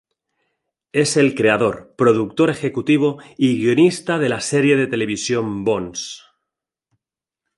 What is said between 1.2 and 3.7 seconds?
creador, productor ejecutivo y